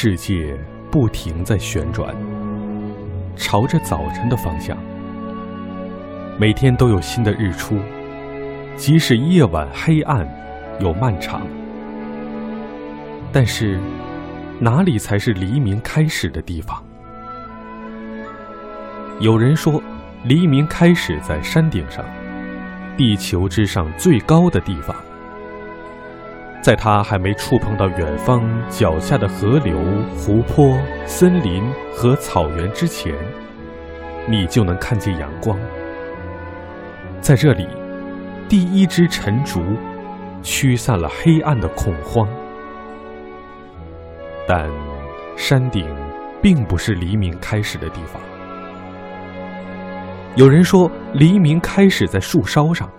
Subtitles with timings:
[0.00, 0.56] 世界
[0.92, 2.14] 不停在旋转，
[3.34, 4.78] 朝着早晨的方向。
[6.38, 7.80] 每天都有新的日出，
[8.76, 10.24] 即使夜晚黑暗
[10.78, 11.42] 又漫长。
[13.32, 13.80] 但是，
[14.60, 16.80] 哪里才是黎明开始的地方？
[19.18, 19.82] 有人说，
[20.22, 22.04] 黎明开始在山顶上，
[22.96, 24.94] 地球之上最高的地方。
[26.60, 29.78] 在它还没触碰到远方脚下的河流、
[30.16, 33.14] 湖泊、森林和草原之前，
[34.26, 35.58] 你就能看见阳光。
[37.20, 37.66] 在这里，
[38.48, 39.62] 第一支晨烛
[40.42, 42.28] 驱散了黑暗的恐慌。
[44.46, 44.68] 但
[45.36, 45.86] 山顶
[46.42, 48.20] 并不是黎明开始的地方。
[50.34, 52.90] 有人说，黎明开始在树梢上，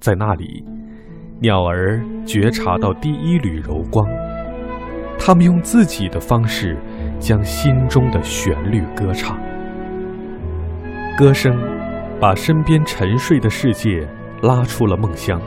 [0.00, 0.64] 在那里。
[1.40, 4.04] 鸟儿觉察到第一缕柔光，
[5.16, 6.76] 它们用自己的方式
[7.20, 9.38] 将心中的旋律歌唱。
[11.16, 11.56] 歌声
[12.18, 14.04] 把身边沉睡的世界
[14.42, 15.40] 拉出了梦乡。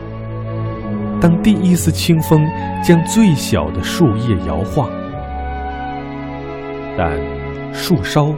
[1.20, 2.48] 当第一丝清风
[2.82, 4.90] 将最小的树叶摇晃，
[6.98, 7.20] 但
[7.74, 8.34] 树梢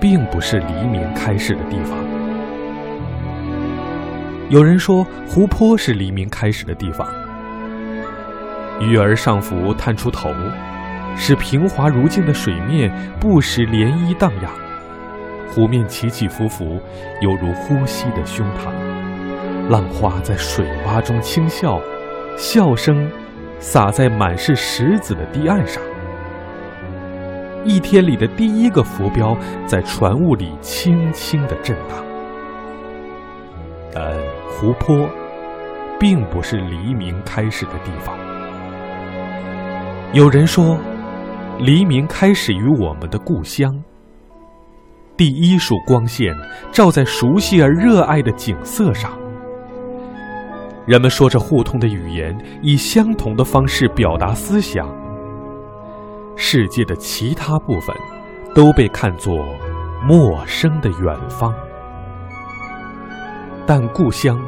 [0.00, 2.07] 并不是黎明开始的地方。
[4.50, 7.06] 有人说，湖泊是黎明开始的地方。
[8.80, 10.30] 鱼儿上浮，探出头，
[11.14, 14.50] 使平滑如镜的水面不时涟漪荡漾，
[15.50, 16.80] 湖面起起伏伏，
[17.20, 18.72] 犹如呼吸的胸膛。
[19.68, 21.78] 浪花在水洼中轻笑，
[22.38, 23.10] 笑声
[23.58, 25.82] 洒在满是石子的堤岸上。
[27.64, 32.02] 一天里的第一个浮标在船坞里轻轻地震荡。
[33.92, 34.14] 但
[34.60, 35.08] 湖泊，
[36.00, 38.18] 并不是黎明开始的地方。
[40.12, 40.76] 有人说，
[41.60, 43.72] 黎明开始于我们的故乡。
[45.16, 46.36] 第一束光线
[46.72, 49.12] 照在熟悉而热爱的景色上，
[50.86, 54.88] 人们说着互通的语言，以相同的方式表达思想。
[56.34, 57.94] 世界的其他部分，
[58.56, 59.46] 都被看作
[60.04, 61.54] 陌生的远方。
[63.70, 64.42] 但故乡，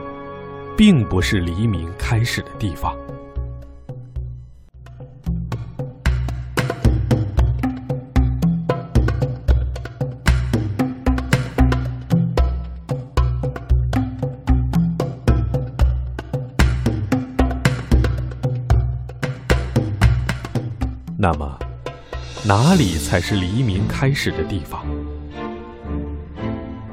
[0.74, 2.96] 并不是黎明开始的地方。
[21.18, 21.58] 那么，
[22.46, 24.82] 哪里才是黎明开始的地方？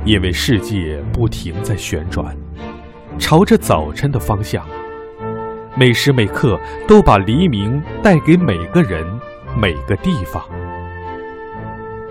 [0.06, 2.36] 因为世界不停在旋转，
[3.20, 4.66] 朝着早晨的方向，
[5.76, 9.06] 每时每刻都把黎明带给每个人、
[9.60, 10.42] 每个地方。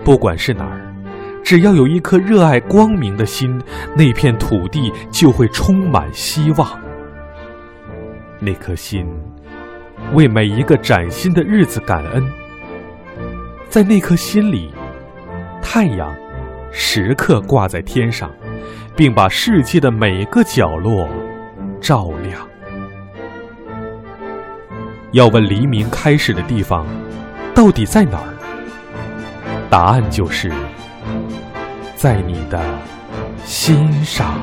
[0.03, 0.79] 不管是哪儿，
[1.43, 3.59] 只要有一颗热爱光明的心，
[3.95, 6.79] 那片土地就会充满希望。
[8.39, 9.07] 那颗心
[10.13, 12.23] 为每一个崭新的日子感恩，
[13.67, 14.71] 在那颗心里，
[15.61, 16.15] 太阳。
[16.71, 18.31] 时刻挂在天上，
[18.95, 21.07] 并把世界的每个角落
[21.81, 22.47] 照亮。
[25.11, 26.85] 要问黎明开始的地方
[27.55, 28.33] 到底在哪儿？
[29.69, 30.51] 答案就是
[31.95, 32.61] 在你的
[33.45, 34.39] 心上。